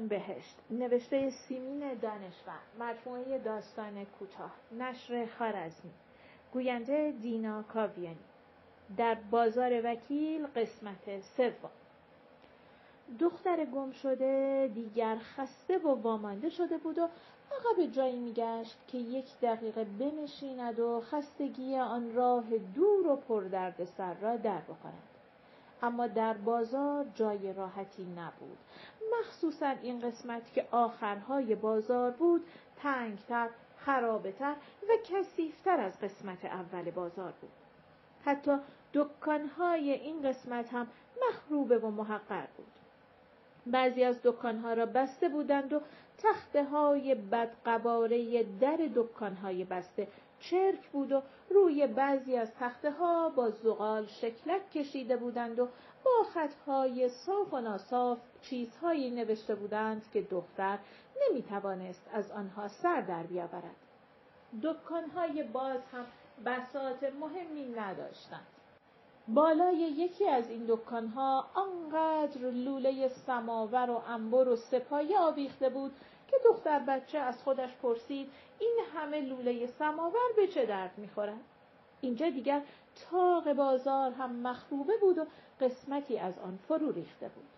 [0.00, 0.56] چون بهشت.
[0.70, 2.60] نوشته سیمین دانشور.
[2.80, 4.50] مجموعه داستان کوتاه.
[4.78, 5.90] نشر خارزمی
[6.52, 8.16] گوینده دینا کاویانی.
[8.96, 11.70] در بازار وکیل قسمت سوم.
[13.18, 17.08] دختر گم شده دیگر خسته و وامانده شده بود و
[17.76, 24.36] به جایی میگشت که یک دقیقه بنشیند و خستگی آن راه دور و پردردسر را
[24.36, 25.10] در بخورد.
[25.82, 28.58] اما در بازار جای راحتی نبود.
[29.18, 32.44] مخصوصا این قسمت که آخرهای بازار بود
[32.82, 37.50] تنگتر خرابتر و کسیفتر از قسمت اول بازار بود.
[38.24, 38.56] حتی
[38.94, 40.86] دکانهای این قسمت هم
[41.28, 42.66] مخروبه و محقر بود.
[43.66, 45.80] بعضی از دکانها را بسته بودند و
[46.18, 50.08] تخته های بدقواره در دکانهای بسته
[50.40, 55.68] چرک بود و روی بعضی از تخته ها با زغال شکلک کشیده بودند و
[56.04, 60.78] با خطهای صاف و ناصاف چیزهایی نوشته بودند که دختر
[61.22, 63.76] نمی توانست از آنها سر در بیاورد.
[64.62, 66.06] دکانهای باز هم
[66.46, 68.46] بسات مهمی نداشتند.
[69.28, 75.92] بالای یکی از این دکانها آنقدر لوله سماور و انبر و سپایه آویخته بود
[76.28, 81.40] که دختر بچه از خودش پرسید این همه لوله سماور به چه درد می‌خورد؟
[82.00, 82.62] اینجا دیگر
[83.10, 85.26] تاق بازار هم مخروبه بود و
[85.60, 87.48] قسمتی از آن فرو ریخته بود.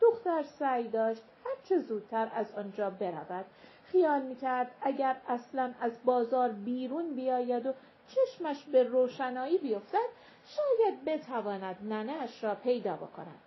[0.00, 3.44] دختر سعی داشت هرچه زودتر از آنجا برود.
[3.84, 7.72] خیال می‌کرد اگر اصلا از بازار بیرون بیاید و
[8.08, 10.08] چشمش به روشنایی بیفتد
[10.46, 13.40] شاید بتواند ننهاش را پیدا بکند.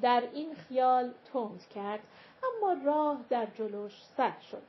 [0.00, 2.00] در این خیال تند کرد
[2.42, 4.62] اما راه در جلوش سد شد.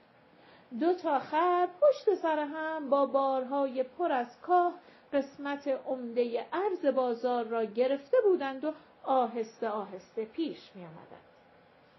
[0.80, 4.74] دو تا خر پشت سر هم با بارهای پر از کاه
[5.14, 11.24] قسمت عمده ارز بازار را گرفته بودند و آهسته آهسته پیش می آمدند.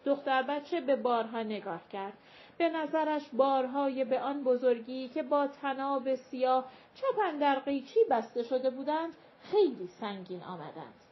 [0.05, 2.13] دختر بچه به بارها نگاه کرد.
[2.59, 6.65] به نظرش بارهای به آن بزرگی که با تناب سیاه
[6.95, 11.04] چپن در قیچی بسته شده بودند خیلی سنگین آمدند.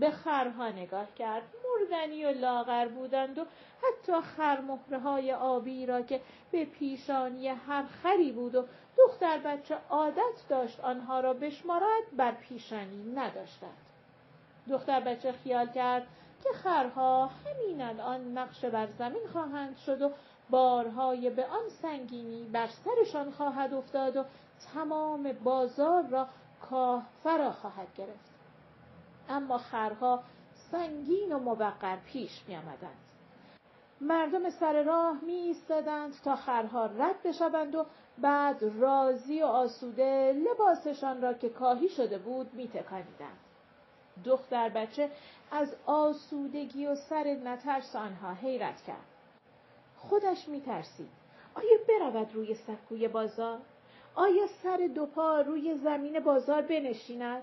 [0.00, 1.42] به خرها نگاه کرد.
[1.64, 3.44] مردنی و لاغر بودند و
[3.82, 6.20] حتی خرمهره های آبی را که
[6.50, 8.64] به پیشانی هر خری بود و
[8.98, 13.88] دختر بچه عادت داشت آنها را بشمارد بر پیشانی نداشتند.
[14.70, 16.06] دختر بچه خیال کرد
[16.44, 20.10] که خرها همین الان نقش بر زمین خواهند شد و
[20.50, 24.24] بارهای به آن سنگینی بر سرشان خواهد افتاد و
[24.74, 26.26] تمام بازار را
[26.70, 28.27] کاه فرا خواهد گرفت.
[29.28, 30.22] اما خرها
[30.70, 32.98] سنگین و موقر پیش می آمدند.
[34.00, 37.86] مردم سر راه می ایستادند تا خرها رد بشوند و
[38.18, 43.38] بعد راضی و آسوده لباسشان را که کاهی شده بود می تکانیدند.
[44.24, 45.10] دختر بچه
[45.50, 49.06] از آسودگی و سر نترس آنها حیرت کرد.
[49.96, 51.10] خودش می ترسید.
[51.54, 53.58] آیا برود روی سکوی بازار؟
[54.14, 57.42] آیا سر دو پا روی زمین بازار بنشیند؟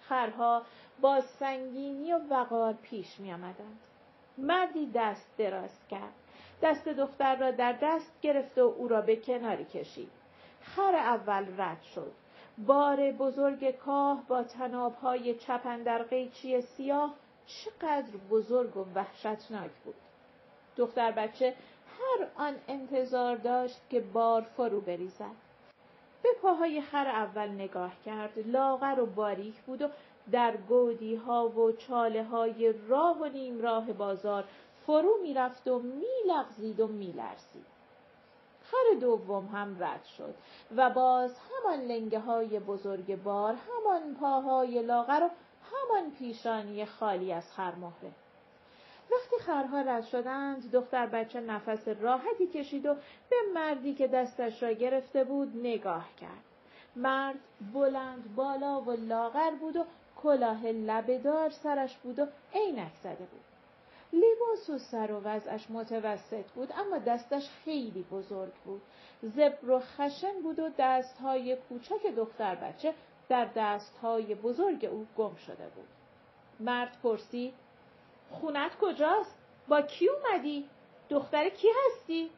[0.00, 0.62] خرها
[1.00, 3.80] با سنگینی و وقار پیش می آمدند.
[4.38, 6.12] مردی دست دراز کرد.
[6.62, 10.10] دست دختر را در دست گرفت و او را به کناری کشید.
[10.62, 12.12] خر اول رد شد.
[12.58, 17.14] بار بزرگ کاه با تنابهای چپن در قیچی سیاه
[17.46, 19.94] چقدر بزرگ و وحشتناک بود.
[20.76, 21.54] دختر بچه
[21.98, 25.48] هر آن انتظار داشت که بار فرو بریزد.
[26.22, 29.88] به پاهای خر اول نگاه کرد لاغر و باریک بود و
[30.32, 34.44] در گودی ها و چاله های راه و نیم راه بازار
[34.86, 37.66] فرو می‌رفت و میلغزید و میلرزید
[38.62, 40.34] خر دوم هم رد شد
[40.76, 45.30] و باز همان لنگه های بزرگ بار همان پاهای لاغر و
[45.72, 48.12] همان پیشانی خالی از خرمهره
[49.12, 52.94] وقتی خرها رد شدند دختر بچه نفس راحتی کشید و
[53.30, 56.44] به مردی که دستش را گرفته بود نگاه کرد.
[56.96, 57.38] مرد
[57.74, 59.84] بلند بالا و لاغر بود و
[60.22, 63.44] کلاه لبهدار سرش بود و عینک زده بود.
[64.12, 68.82] لباس و سر و وضعش متوسط بود اما دستش خیلی بزرگ بود.
[69.22, 72.94] زبر و خشن بود و دستهای کوچک دختر بچه
[73.28, 75.88] در دستهای بزرگ او گم شده بود.
[76.60, 77.54] مرد پرسید
[78.30, 79.34] خونت کجاست؟
[79.68, 80.68] با کی اومدی؟
[81.10, 82.30] دختر کی هستی؟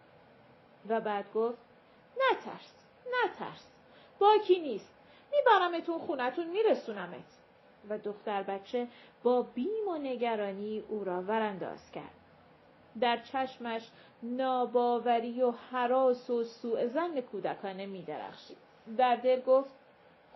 [0.88, 1.58] و بعد گفت
[2.16, 2.72] نترس
[3.24, 3.66] نترس
[4.18, 4.94] با کی نیست
[5.32, 7.39] میبرمتون خونتون میرسونمت
[7.88, 8.88] و دختر بچه
[9.22, 12.14] با بیم و نگرانی او را ورانداز کرد.
[13.00, 13.90] در چشمش
[14.22, 18.56] ناباوری و حراس و سوء زن کودکانه میدرخشید
[18.96, 19.70] در دل گفت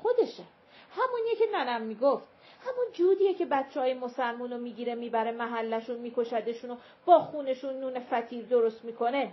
[0.02, 0.42] خودشه.
[0.90, 2.26] همونیه که ننم می‌گفت
[2.66, 6.76] همون جودیه که بچه های مسلمون رو می‌گیره می‌بره محلشون میکشدشون و
[7.06, 9.32] با خونشون نون فتیر درست می‌کنه.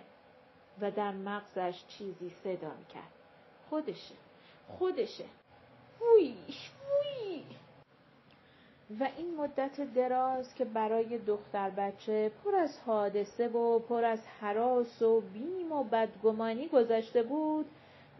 [0.82, 3.12] و در مغزش چیزی صدا می‌کرد.
[3.70, 4.16] خودشه.
[4.68, 5.26] خودشه.
[6.02, 7.44] وی وی
[9.00, 15.02] و این مدت دراز که برای دختر بچه پر از حادثه و پر از حراس
[15.02, 17.66] و بیم و بدگمانی گذشته بود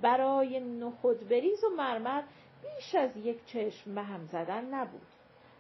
[0.02, 2.22] برای نخود بریز و مرمر
[2.62, 5.08] بیش از یک چشم به هم زدن نبود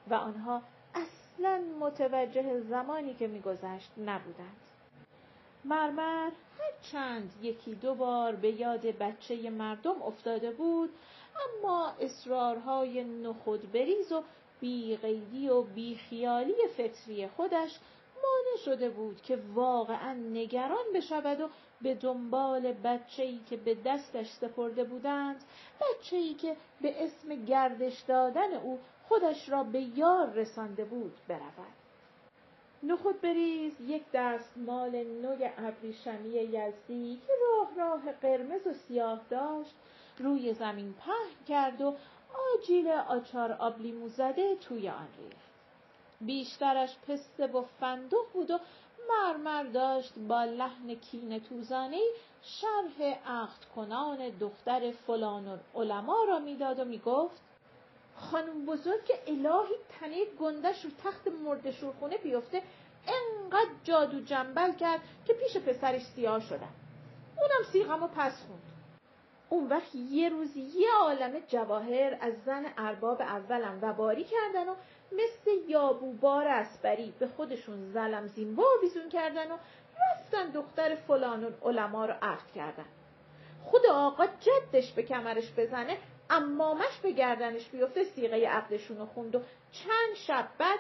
[0.10, 0.62] و آنها
[0.96, 4.58] اصلا متوجه زمانی که میگذشت نبودند.
[5.66, 6.30] مرمر
[6.60, 10.90] هر چند یکی دو بار به یاد بچه مردم افتاده بود
[11.48, 14.22] اما اصرارهای نخود بریز و
[14.62, 17.80] بیغیدی و بیخیالی فطری خودش
[18.16, 21.50] مانع شده بود که واقعا نگران بشود و
[21.82, 25.44] به دنبال بچه‌ای که به دستش سپرده بودند
[25.82, 31.82] بچه‌ای که به اسم گردش دادن او خودش را به یار رسانده بود برود.
[32.84, 39.76] نخود بریز یک دستمال نوی ابریشمی یزدی که راه راه قرمز و سیاه داشت
[40.20, 41.96] روی زمین پهن کرد و
[42.54, 45.52] آجیل آچار آبلیمو زده توی آن ریخت.
[46.22, 48.60] بیشترش پسته و فندق بود و
[49.10, 52.00] مرمر داشت با لحن کین توزانه
[52.42, 57.42] شرح عقد کنان دختر فلان علما را می‌داد و می‌گفت
[58.16, 62.62] خانم بزرگ الهی تنه گندش رو تخت مرد شورخونه بیفته
[63.08, 66.74] انقدر جادو جنبل کرد که پیش پسرش سیاه شدن.
[67.38, 68.71] اونم سیغم و پس خوند.
[69.52, 74.76] اون وقت یه روز یه عالم جواهر از زن ارباب اولم و باری کردن و
[75.12, 79.58] مثل یابوبار اسبری به خودشون زلم زیمبا بیزون کردن و
[80.02, 82.86] رفتن دختر فلان علما رو عقد کردن.
[83.64, 85.98] خود آقا جدش به کمرش بزنه
[86.30, 90.80] امامش به گردنش بیفته سیغه عقدشون رو خوند و چند شب بعد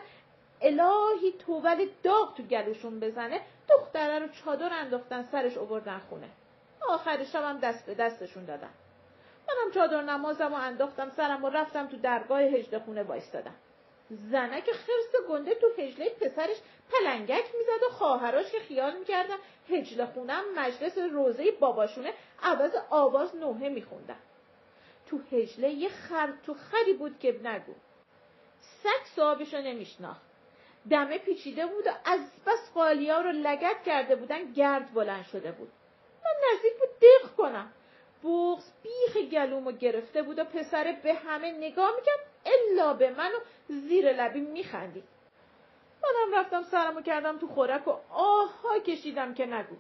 [0.61, 6.27] الهی توول داغ تو گلوشون بزنه دختره رو چادر انداختن سرش اووردن خونه.
[6.89, 8.73] آخر شبم دست به دستشون دادم.
[9.47, 13.55] منم چادر نمازم و انداختم سرم و رفتم تو درگاه هجده خونه وایستادم.
[14.09, 16.57] زنک خرس گنده تو هجله پسرش
[16.91, 19.35] پلنگک می‌زد و خواهراش که خیال می‌کردن
[19.69, 22.13] هجله خونم مجلس روزه باباشونه
[22.43, 24.19] عوض آواز نوحه میخوندن.
[25.05, 27.73] تو هجله یه خر تو خری بود که نگو.
[28.83, 30.21] سگ صاحبشو نمیشناخت.
[30.89, 35.71] دمه پیچیده بود و از بس قالیا رو لگت کرده بودن گرد بلند شده بود.
[36.53, 37.73] نزدیک بود دق کنم.
[38.23, 44.13] بغز بیخ گلومو گرفته بود و پسره به همه نگاه می‌کرد الا به منو زیر
[44.13, 45.03] لبی میخندید.
[46.03, 49.75] منم رفتم سرمو کردم تو خورک و آها کشیدم که نگو.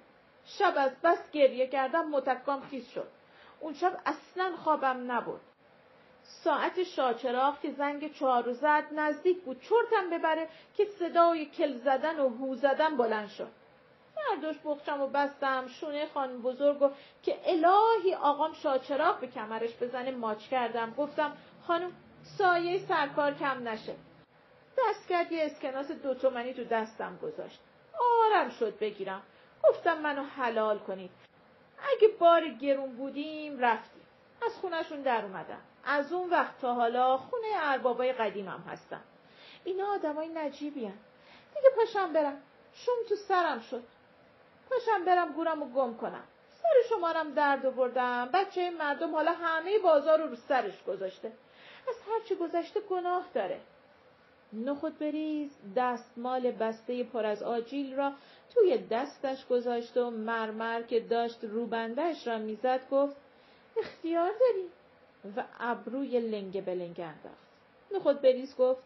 [0.45, 3.07] شب از بس گریه کردم متکام خیز شد.
[3.59, 5.41] اون شب اصلا خوابم نبود
[6.23, 9.61] ساعت شاچراغ که زنگ چهارو زد نزدیک بود.
[9.61, 13.51] چرتم ببره که صدای کل زدن و هو زدن بلند شد.
[14.29, 16.89] برداشت بخشم و بستم شونه خانم بزرگو
[17.23, 20.93] که الهی آقام شاچراغ به کمرش بزنه ماچ کردم.
[20.97, 21.37] گفتم
[21.67, 21.91] خانم
[22.37, 23.95] سایه سرکار کم نشه.
[24.77, 27.59] دست کرد یه اسکناس دو تومنی تو دستم گذاشت.
[27.99, 29.21] آرم شد بگیرم.
[29.63, 31.11] گفتم منو حلال کنید.
[31.95, 34.03] اگه بار گرون بودیم رفتیم.
[34.45, 35.61] از خونشون در اومدم.
[35.85, 39.01] از اون وقت تا حالا خونه اربابای قدیمم هستم
[39.63, 40.97] اینا آدمای نجیبی هن.
[41.55, 42.37] دیگه پاشم برم.
[42.73, 43.83] شوم تو سرم شد.
[44.71, 46.23] پاشم برم گورم و گم کنم.
[46.61, 51.31] سر شمارم درد بردم بچه مردم حالا همه بازار رو رو سرش گذاشته.
[51.89, 53.59] از هرچی گذشته گناه داره.
[54.53, 58.11] نخود بریز دستمال بسته پر از آجیل را
[58.53, 63.15] توی دستش گذاشت و مرمر که داشت روبندهش را می‌زد گفت
[63.77, 64.69] اختیار داری؟
[65.37, 67.37] و ابروی لنگه به لنگه انداخت.
[67.91, 68.83] نخود بریز گفت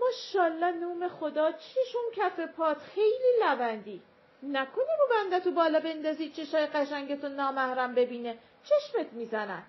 [0.00, 4.02] ماشالله نوم خدا چیشون کف پات خیلی لوندی
[4.42, 9.62] نکنی رو بنده تو بالا بندازی چشای قشنگتو نامحرم ببینه چشمت می‌زنن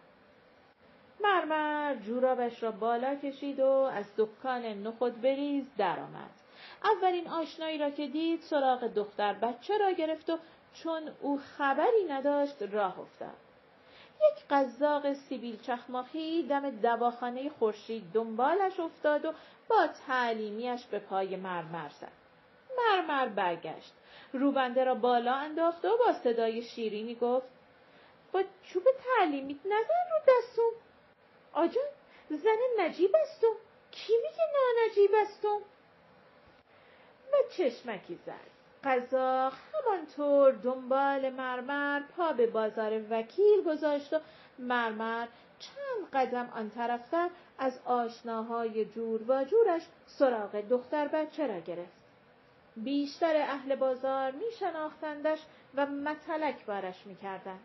[1.24, 6.30] مرمر جورابش را بالا کشید و از دکان نخود بریز درآمد.
[6.84, 10.38] اولین آشنایی را که دید سراغ دختر بچه را گرفت و
[10.74, 13.38] چون او خبری نداشت راه افتاد.
[14.16, 19.34] یک قزاق سیبیل چخماخی دم دواخانه خورشید دنبالش افتاد و
[19.70, 22.21] با تعلیمیش به پای مرمر زد.
[22.88, 23.93] مرمر برگشت.
[24.33, 27.47] روبنده را بالا انداخت و با صدای شیرینی گفت
[28.31, 30.71] با چوب تعلیمیت نزن رو دستم
[31.53, 31.83] آجان
[32.29, 33.55] زن نجیب استم
[33.91, 34.43] کی میگه
[34.85, 35.57] نجیب استم
[37.33, 38.51] و چشمکی زد
[38.83, 44.19] قزاق همانطور دنبال مرمر پا به بازار وکیل گذاشت و
[44.59, 45.27] مرمر
[45.59, 52.00] چند قدم آن طرفتر از آشناهای جور و جورش سراغ دختر بچه را گرفت.
[52.75, 55.40] بیشتر اهل بازار می شناختندش
[55.75, 57.60] و متلک بارش می کردند.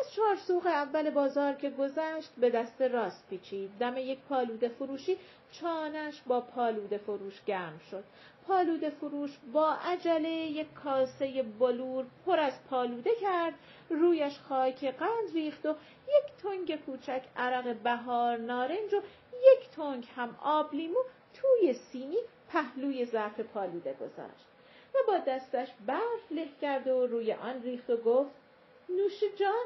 [0.00, 3.70] از چهارسوق اول بازار که گذشت به دست راست پیچید.
[3.80, 5.16] دم یک پالوده فروشی
[5.52, 8.04] چانش با پالوده فروش گرم شد.
[8.46, 13.54] پالوده فروش با عجله یک کاسه بلور پر از پالوده کرد.
[13.90, 15.74] رویش خاک قند ریخت و
[16.08, 19.02] یک تنگ کوچک عرق بهار نارنج و
[19.32, 21.00] یک تنگ هم آب لیمو
[21.34, 24.46] توی سینی پهلوی ظرف پالوده گذاشت
[24.94, 28.30] و با دستش برف له کرد و روی آن ریخت و گفت
[28.88, 29.64] نوش جان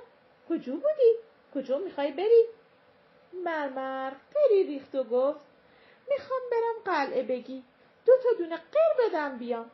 [0.49, 1.15] کجا بودی؟
[1.55, 2.45] کجا می‌خوای بری؟
[3.45, 5.47] مرمر قری ریخت و گفت
[6.09, 7.65] می‌خوام برم قلعه بگی.
[8.07, 9.71] دو تا دونه قر بدم بیام.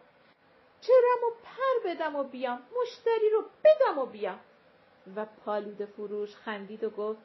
[0.80, 2.62] چرم و پر بدم و بیام.
[2.80, 4.40] مشتری رو بدم و بیام.
[5.16, 7.20] و پالود فروش خندید و گفت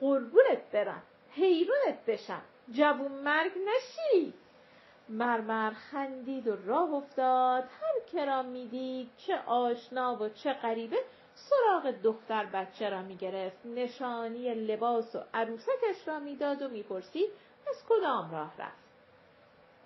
[0.00, 1.02] قربونت برم.
[1.30, 2.42] حیرونت بشم.
[2.70, 4.32] جوون مرگ نشی.
[5.10, 7.64] مرمر خندید و راه افتاد.
[7.64, 10.96] هر کرا می‌دید چه آشنا و چه غریبه
[11.34, 13.66] سراغ دختر بچه را می‌گرفت.
[13.66, 17.30] نشانی لباس و عروسکش را می‌داد و می‌پرسید
[17.70, 18.80] از کدام راه رفت.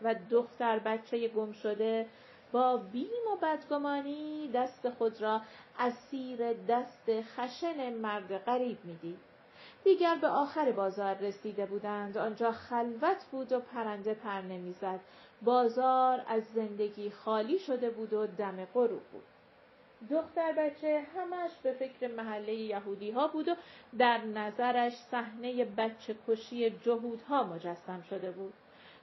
[0.03, 2.07] و دختر بچه گم شده
[2.53, 5.41] با بیم و بدگمانی دست خود را
[5.79, 9.34] اسیر دست خشن مرد غریب می‌دید.
[9.85, 15.01] دیگر به آخر بازار رسیده بودند آنجا خلوت بود و پرنده پر نمی‌زد
[15.43, 19.25] بازار از زندگی خالی شده بود و دم غروب بود
[20.11, 23.55] دختر بچه همش به فکر محله یهودی ها بود و
[23.99, 28.53] در نظرش صحنه بچه کشی جهودها مجسم شده بود.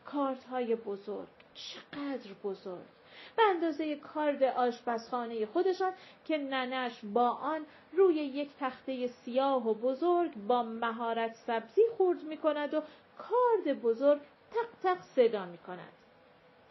[0.06, 3.01] کارت های بزرگ، چقدر بزرگ.
[3.36, 5.94] به اندازه کارد آشپزخانه خودشان
[6.26, 12.38] که ننش با آن روی یک تخته سیاه و بزرگ با مهارت سبزی خورد می
[12.38, 12.82] کند و
[13.18, 14.20] کارد بزرگ
[14.52, 15.94] تق تق صدا می کند.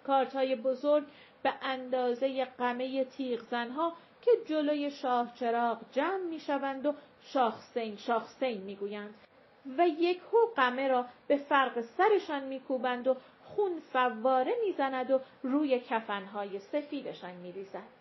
[0.07, 1.05] کارت بزرگ
[1.43, 3.93] به اندازه قمه تیغ زنها
[4.23, 9.15] که جلوی شاه چراغ جمع می شوند و شاخسین شاخسین می گویند
[9.79, 13.17] و یک هو قمه را به فرق سرشان می کوبند و
[13.61, 18.01] خون فواره می‌زند و روی کفنهای سفیدشان می ریزد.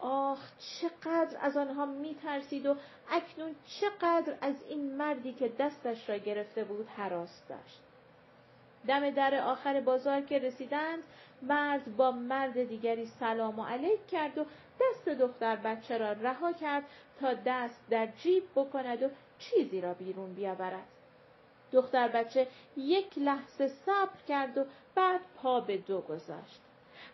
[0.00, 2.76] آخ چقدر از آنها می ترسید و
[3.10, 7.80] اکنون چقدر از این مردی که دستش را گرفته بود حراس داشت.
[8.86, 11.02] دم در آخر بازار که رسیدند
[11.42, 14.44] مرد با مرد دیگری سلام و علیک کرد و
[14.80, 16.84] دست دختر بچه را رها کرد
[17.20, 19.08] تا دست در جیب بکند و
[19.38, 20.88] چیزی را بیرون بیاورد.
[21.74, 24.64] دختر بچه یک لحظه صبر کرد و
[24.94, 26.60] بعد پا به دو گذاشت.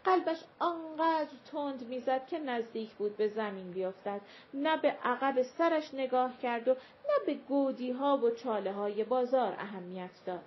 [0.05, 4.21] قلبش آنقدر تند می‌زد که نزدیک بود به زمین بیفتد
[4.55, 6.75] نه به عقب سرش نگاه کرد و
[7.09, 10.45] نه به گودی ها و چاله های بازار اهمیت داد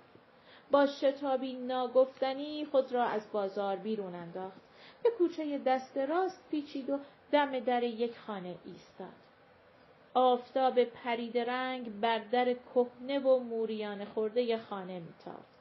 [0.70, 4.60] با شتابی ناگفتنی خود را از بازار بیرون انداخت
[5.02, 6.98] به کوچه دست راست پیچید و
[7.32, 9.23] دم در یک خانه ایستاد.
[10.14, 15.54] آفتاب پرید رنگ بر در کهنه و موریان خورده خانه میتافت.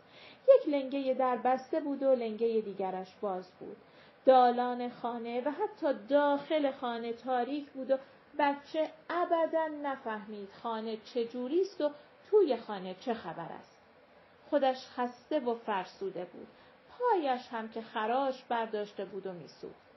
[0.50, 3.78] یک لنگه در بسته بود و لنگه دیگرش باز بود.
[4.26, 7.98] دالان خانه و حتی داخل خانه تاریک بود و
[8.40, 11.92] بچه ابدا نفهمید خانه چجوریست و
[12.30, 13.78] توی خانه چه خبر است.
[14.50, 16.48] خودش خسته و فرسوده بود.
[17.00, 19.93] پایش هم که خراش برداشته بود و میسوخت.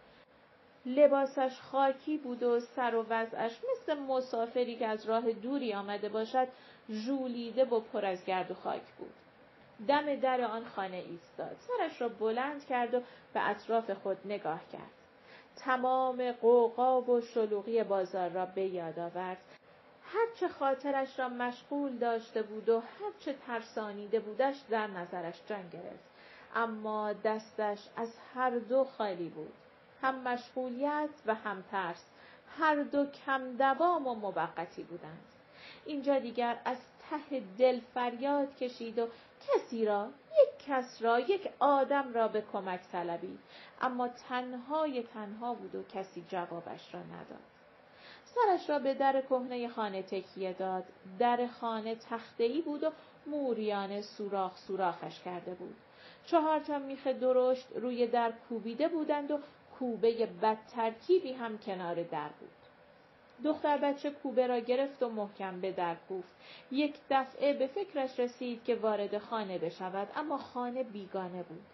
[0.86, 6.48] لباسش خاکی بود و سر و وضعش مثل مسافری که از راه دوری آمده باشد
[6.90, 9.12] ژولیده و پر از گرد و خاک بود.
[9.88, 11.56] دم در آن خانه ایستاد.
[11.58, 13.00] سرش را بلند کرد و
[13.34, 14.90] به اطراف خود نگاه کرد.
[15.56, 19.38] تمام قوقا و شلوغی بازار را به یاد آورد.
[20.02, 26.04] هرچه خاطرش را مشغول داشته بود و هرچه ترسانیده بودش در نظرش جان گرفت.
[26.54, 29.52] اما دستش از هر دو خالی بود.
[30.02, 32.04] هم مشغولیت و هم ترس.
[32.58, 35.24] هر دو کم دوام و موقتی بودند.
[35.86, 36.76] اینجا دیگر از
[37.10, 39.08] ته دل فریاد کشید و
[39.48, 43.38] کسی را یک کس را یک آدم را به کمک طلبید
[43.80, 47.56] اما تنهای تنها بود و کسی جوابش را نداد.
[48.24, 50.84] سرش را به در کهنه خانه تکیه داد.
[51.18, 52.90] در خانه تختهای بود و
[53.26, 55.76] موریان سوراخ سوراخش کرده بود.
[56.26, 59.38] چهار تا میخ درشت روی در کوبیده بودند و
[59.78, 62.50] کوبه بد ترکیبی هم کنار در بود.
[63.44, 66.34] دختر بچه کوبه را گرفت و محکم به در کوفت.
[66.70, 71.64] یک دفعه به فکرش رسید که وارد خانه بشود اما خانه بیگانه بود.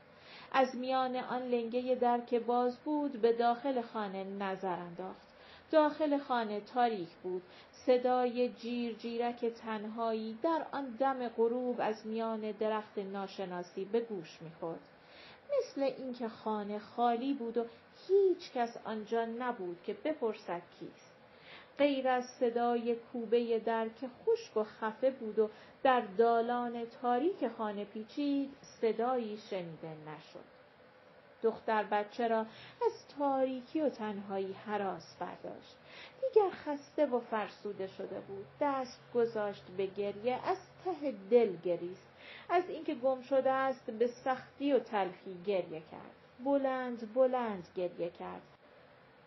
[0.52, 5.32] از میان آن لنگه در که باز بود به داخل خانه نظر انداخت.
[5.70, 7.42] داخل خانه تاریک بود
[7.86, 14.80] صدای جیر جیرک تنهایی در آن دم غروب از میان درخت ناشناسی به گوش می‌خورد
[15.58, 17.64] مثل اینکه خانه خالی بود و
[18.08, 21.12] هیچ کس آنجا نبود که بپرسد کیست.
[21.78, 25.50] غیر از صدای کوبه در که خشک و خفه بود و
[25.82, 30.52] در دالان تاریک خانه پیچید صدایی شنیده نشد.
[31.42, 32.40] دختر بچه را
[32.86, 35.76] از تاریکی و تنهایی حراس برداشت.
[36.20, 38.46] دیگر خسته و فرسوده شده بود.
[38.60, 42.08] دست گذاشت به گریه از ته دل گریست.
[42.48, 46.21] از اینکه گم شده است به سختی و تلخی گریه کرد.
[46.44, 48.42] بلند بلند گریه کرد.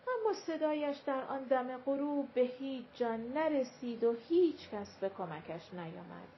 [0.08, 5.74] اما صدایش در آن دم غروب به هیچ جا نرسید و هیچ کس به کمکش
[5.74, 6.28] نیامد.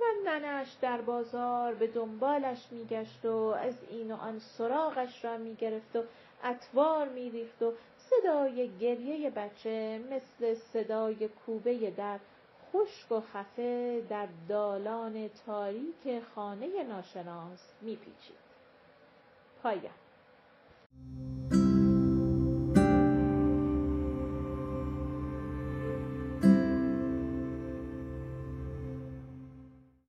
[0.00, 5.96] و ننش در بازار به دنبالش میگشت و از این و آن سراغش را می‌گرفت
[5.96, 6.02] و
[6.44, 12.18] اتوار میریخت و صدای گریه بچه مثل صدای کوبه در
[12.72, 18.48] خشک و خفه در دالان تاریک خانه ناشناس میپیچید.
[19.62, 20.07] پایان.
[21.04, 21.37] Thank you.